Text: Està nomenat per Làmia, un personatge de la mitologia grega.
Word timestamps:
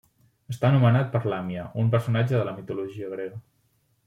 Està 0.53 0.71
nomenat 0.75 1.11
per 1.17 1.21
Làmia, 1.33 1.67
un 1.83 1.93
personatge 1.97 2.37
de 2.41 2.49
la 2.49 2.57
mitologia 2.59 3.13
grega. 3.17 3.43